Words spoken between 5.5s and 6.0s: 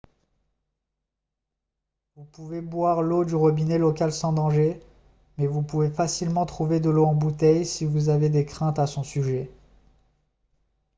pouvez